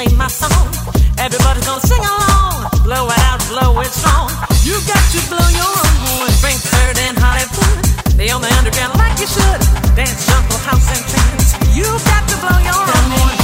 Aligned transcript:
play 0.00 0.16
my 0.16 0.28
song. 0.28 0.68
Everybody's 1.18 1.66
gonna 1.66 1.80
sing 1.80 2.00
along. 2.00 2.68
Blow 2.84 3.04
it 3.08 3.20
out, 3.28 3.40
blow 3.52 3.80
it 3.80 3.92
strong. 3.92 4.30
You 4.64 4.76
got 4.88 5.04
to 5.12 5.20
blow 5.28 5.48
your 5.60 5.72
own 5.80 5.94
horn. 6.04 6.30
Frankfurt 6.40 6.96
and 7.06 7.18
Hollywood. 7.18 7.84
They 8.16 8.30
on 8.30 8.40
the 8.40 8.52
underground 8.58 8.96
like 8.96 9.18
you 9.20 9.26
should. 9.26 9.60
Dance, 9.96 10.24
shuffle, 10.26 10.60
house, 10.68 10.88
and 10.96 11.04
trance. 11.12 11.48
You 11.76 11.84
got 11.84 12.24
to 12.28 12.36
blow 12.40 12.58
your 12.68 12.80
own 12.80 13.10
horn. 13.12 13.39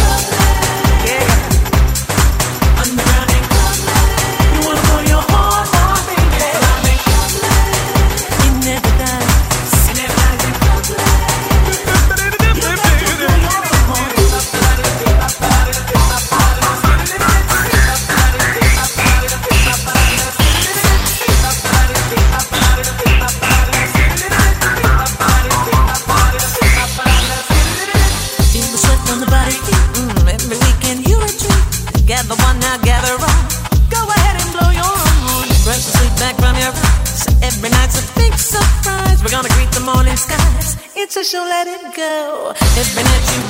It's 41.27 41.35
a 41.35 41.39
show, 41.39 41.45
let 41.45 41.67
it 41.67 41.93
go. 41.93 42.53
Every 42.55 43.03
night 43.03 43.27
you 43.35 43.46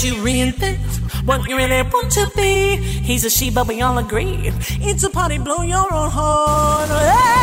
You 0.00 0.14
reinvent 0.16 0.78
what 1.26 1.48
you 1.48 1.56
really 1.56 1.82
want 1.82 2.10
to 2.12 2.28
be. 2.34 2.76
He's 2.76 3.24
a 3.24 3.30
she, 3.30 3.50
but 3.50 3.68
we 3.68 3.82
all 3.82 3.98
agree. 3.98 4.50
It's 4.80 5.04
a 5.04 5.10
party, 5.10 5.38
blow 5.38 5.62
your 5.62 5.92
own 5.94 6.10
horn. 6.10 7.42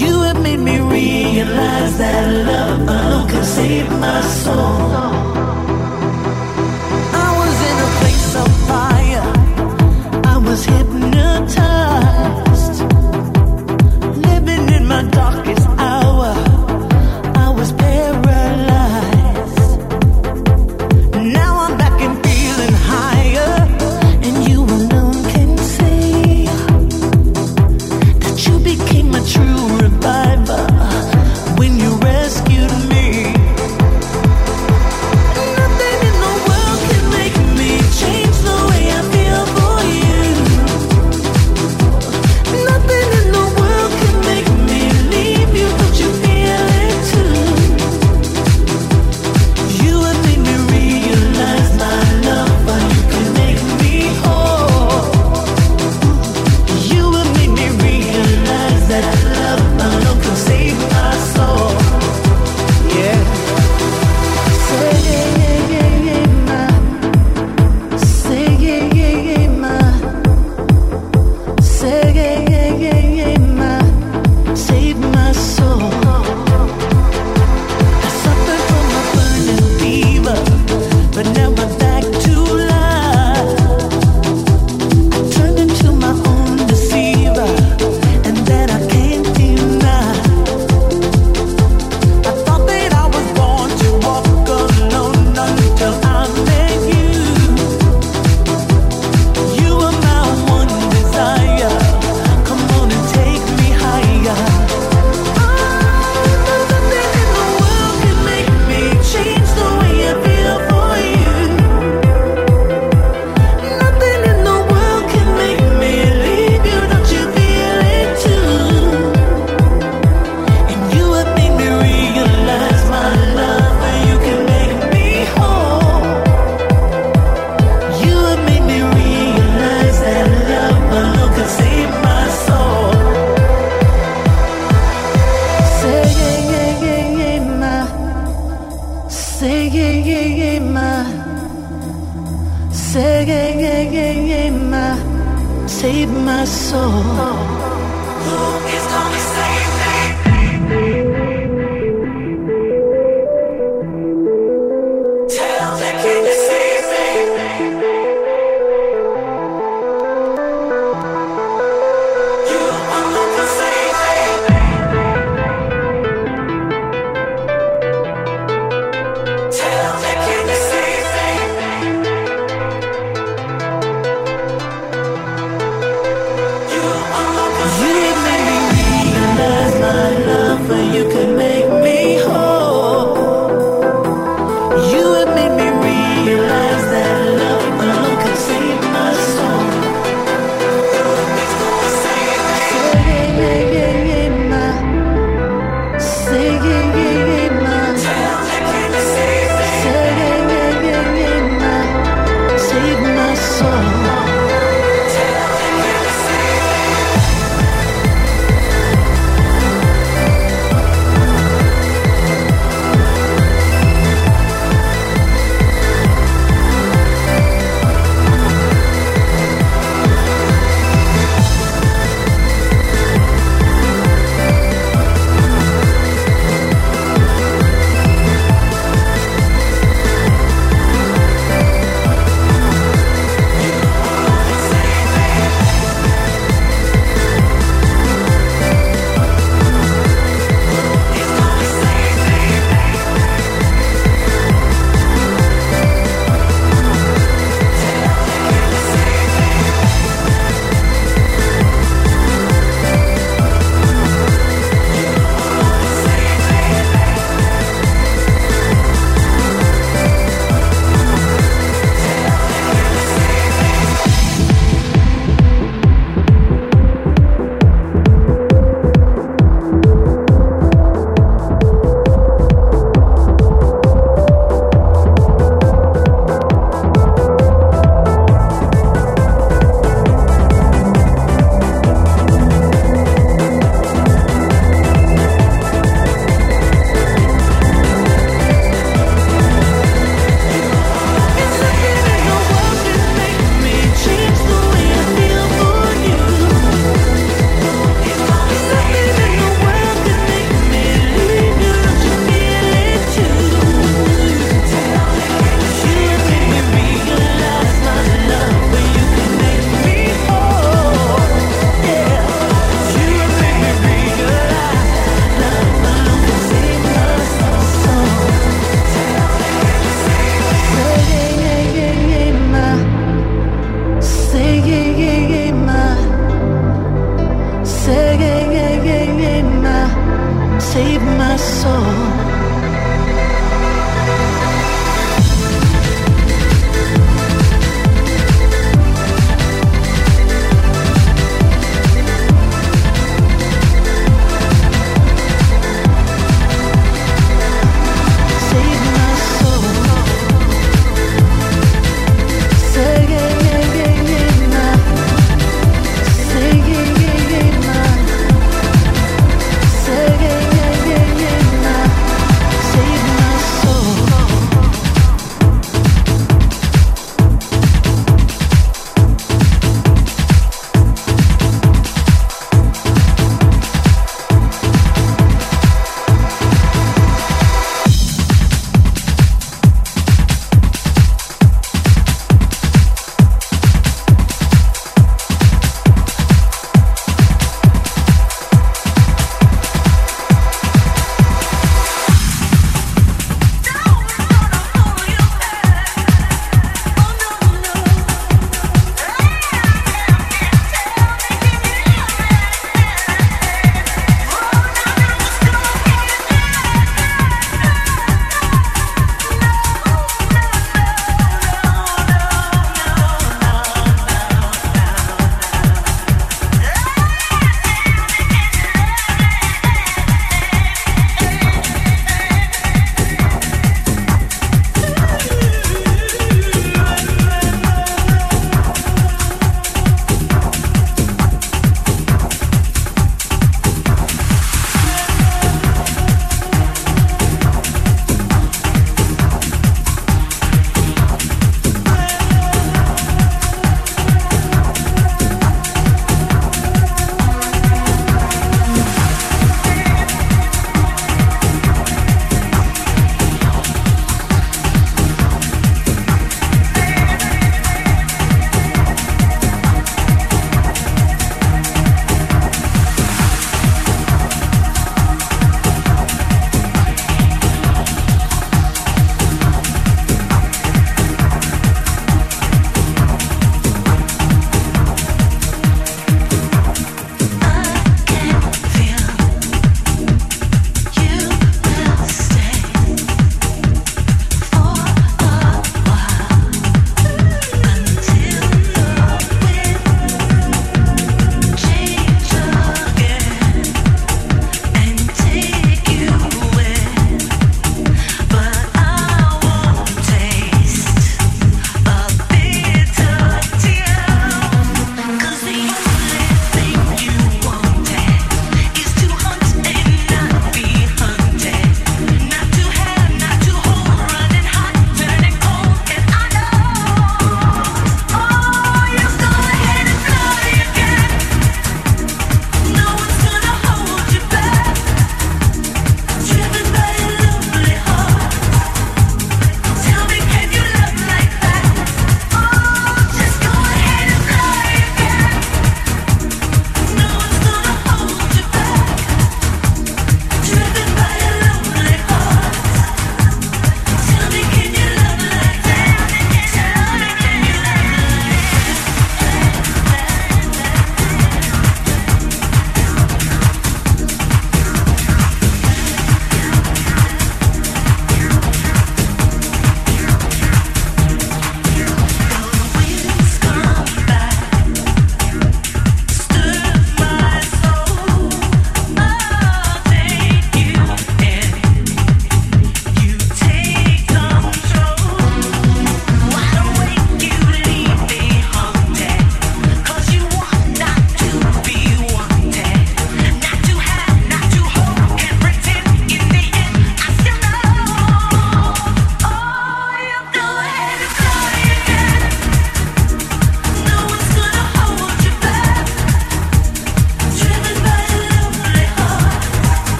You 0.00 0.22
have 0.22 0.40
made 0.42 0.60
me 0.60 0.78
realize 0.80 1.98
that 1.98 2.46
love 2.46 2.80
alone 2.80 3.28
can 3.28 3.44
save 3.44 3.90
my 3.90 4.20
soul. 4.20 5.13